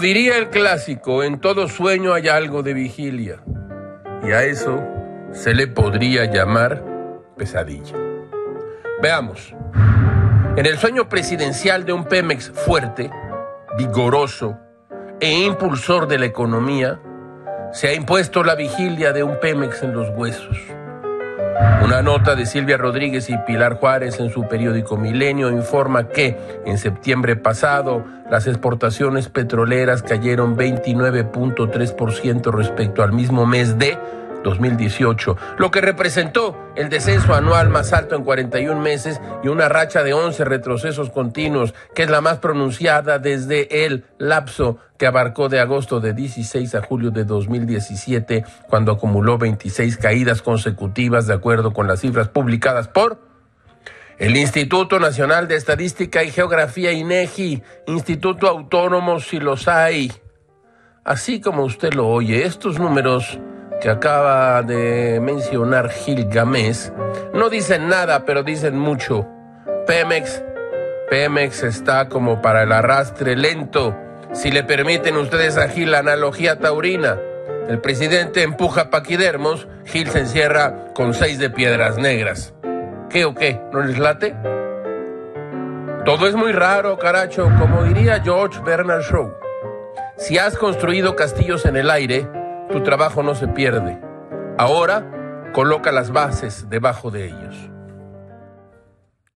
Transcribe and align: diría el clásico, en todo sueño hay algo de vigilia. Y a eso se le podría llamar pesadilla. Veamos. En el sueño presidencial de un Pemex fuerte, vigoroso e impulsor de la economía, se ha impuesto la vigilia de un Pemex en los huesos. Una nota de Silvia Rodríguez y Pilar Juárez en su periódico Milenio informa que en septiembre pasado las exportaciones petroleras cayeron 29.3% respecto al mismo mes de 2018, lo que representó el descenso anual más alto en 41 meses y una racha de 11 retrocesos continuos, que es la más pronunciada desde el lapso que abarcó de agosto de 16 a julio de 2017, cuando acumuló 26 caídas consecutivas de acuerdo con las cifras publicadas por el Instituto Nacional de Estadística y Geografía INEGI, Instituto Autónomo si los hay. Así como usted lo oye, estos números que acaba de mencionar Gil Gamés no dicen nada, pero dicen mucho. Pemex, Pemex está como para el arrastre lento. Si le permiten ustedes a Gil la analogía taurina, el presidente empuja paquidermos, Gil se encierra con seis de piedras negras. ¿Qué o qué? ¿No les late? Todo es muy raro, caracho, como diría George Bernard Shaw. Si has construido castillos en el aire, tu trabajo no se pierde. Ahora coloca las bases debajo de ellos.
diría 0.00 0.38
el 0.38 0.50
clásico, 0.50 1.22
en 1.22 1.40
todo 1.40 1.68
sueño 1.68 2.14
hay 2.14 2.28
algo 2.28 2.62
de 2.62 2.74
vigilia. 2.74 3.42
Y 4.22 4.32
a 4.32 4.44
eso 4.44 4.82
se 5.32 5.54
le 5.54 5.66
podría 5.66 6.26
llamar 6.26 6.84
pesadilla. 7.36 7.96
Veamos. 9.00 9.54
En 10.56 10.66
el 10.66 10.78
sueño 10.78 11.08
presidencial 11.08 11.84
de 11.84 11.92
un 11.92 12.04
Pemex 12.04 12.50
fuerte, 12.50 13.10
vigoroso 13.76 14.58
e 15.18 15.32
impulsor 15.32 16.06
de 16.06 16.18
la 16.18 16.26
economía, 16.26 17.00
se 17.72 17.88
ha 17.88 17.94
impuesto 17.94 18.44
la 18.44 18.54
vigilia 18.54 19.12
de 19.12 19.22
un 19.22 19.40
Pemex 19.40 19.82
en 19.82 19.94
los 19.94 20.10
huesos. 20.10 20.56
Una 21.84 22.02
nota 22.02 22.34
de 22.34 22.46
Silvia 22.46 22.76
Rodríguez 22.76 23.28
y 23.28 23.36
Pilar 23.38 23.74
Juárez 23.78 24.18
en 24.20 24.30
su 24.30 24.48
periódico 24.48 24.96
Milenio 24.96 25.50
informa 25.50 26.08
que 26.08 26.38
en 26.64 26.78
septiembre 26.78 27.36
pasado 27.36 28.04
las 28.30 28.46
exportaciones 28.46 29.28
petroleras 29.28 30.02
cayeron 30.02 30.56
29.3% 30.56 32.52
respecto 32.52 33.02
al 33.02 33.12
mismo 33.12 33.44
mes 33.46 33.78
de 33.78 33.98
2018, 34.42 35.36
lo 35.58 35.70
que 35.70 35.80
representó 35.80 36.56
el 36.76 36.88
descenso 36.88 37.34
anual 37.34 37.68
más 37.68 37.92
alto 37.92 38.16
en 38.16 38.24
41 38.24 38.80
meses 38.80 39.20
y 39.42 39.48
una 39.48 39.68
racha 39.68 40.02
de 40.02 40.12
11 40.12 40.44
retrocesos 40.44 41.10
continuos, 41.10 41.74
que 41.94 42.02
es 42.02 42.10
la 42.10 42.20
más 42.20 42.38
pronunciada 42.38 43.18
desde 43.18 43.84
el 43.84 44.04
lapso 44.18 44.78
que 44.98 45.06
abarcó 45.06 45.48
de 45.48 45.60
agosto 45.60 46.00
de 46.00 46.12
16 46.12 46.74
a 46.74 46.82
julio 46.82 47.10
de 47.10 47.24
2017, 47.24 48.44
cuando 48.68 48.92
acumuló 48.92 49.38
26 49.38 49.96
caídas 49.96 50.42
consecutivas 50.42 51.26
de 51.26 51.34
acuerdo 51.34 51.72
con 51.72 51.86
las 51.86 52.00
cifras 52.00 52.28
publicadas 52.28 52.88
por 52.88 53.32
el 54.18 54.36
Instituto 54.36 55.00
Nacional 55.00 55.48
de 55.48 55.56
Estadística 55.56 56.22
y 56.22 56.30
Geografía 56.30 56.92
INEGI, 56.92 57.62
Instituto 57.88 58.46
Autónomo 58.46 59.18
si 59.18 59.40
los 59.40 59.66
hay. 59.66 60.12
Así 61.02 61.40
como 61.40 61.64
usted 61.64 61.94
lo 61.94 62.06
oye, 62.06 62.44
estos 62.44 62.78
números 62.78 63.40
que 63.80 63.90
acaba 63.90 64.62
de 64.62 65.20
mencionar 65.20 65.90
Gil 65.90 66.26
Gamés 66.28 66.92
no 67.34 67.48
dicen 67.48 67.88
nada, 67.88 68.24
pero 68.24 68.42
dicen 68.42 68.78
mucho. 68.78 69.26
Pemex, 69.86 70.42
Pemex 71.10 71.62
está 71.62 72.08
como 72.08 72.40
para 72.40 72.62
el 72.62 72.72
arrastre 72.72 73.36
lento. 73.36 73.96
Si 74.32 74.50
le 74.50 74.64
permiten 74.64 75.16
ustedes 75.16 75.56
a 75.58 75.68
Gil 75.68 75.90
la 75.90 75.98
analogía 75.98 76.58
taurina, 76.58 77.18
el 77.68 77.80
presidente 77.80 78.42
empuja 78.42 78.90
paquidermos, 78.90 79.68
Gil 79.84 80.08
se 80.08 80.20
encierra 80.20 80.92
con 80.94 81.14
seis 81.14 81.38
de 81.38 81.50
piedras 81.50 81.98
negras. 81.98 82.54
¿Qué 83.10 83.24
o 83.24 83.34
qué? 83.34 83.60
¿No 83.72 83.82
les 83.82 83.98
late? 83.98 84.34
Todo 86.04 86.26
es 86.26 86.34
muy 86.34 86.52
raro, 86.52 86.98
caracho, 86.98 87.48
como 87.60 87.84
diría 87.84 88.20
George 88.22 88.60
Bernard 88.64 89.02
Shaw. 89.02 89.32
Si 90.16 90.38
has 90.38 90.56
construido 90.56 91.14
castillos 91.14 91.64
en 91.64 91.76
el 91.76 91.90
aire, 91.90 92.28
tu 92.72 92.82
trabajo 92.82 93.22
no 93.22 93.34
se 93.34 93.46
pierde. 93.48 94.00
Ahora 94.58 95.50
coloca 95.52 95.92
las 95.92 96.10
bases 96.10 96.68
debajo 96.68 97.10
de 97.10 97.26
ellos. 97.26 97.70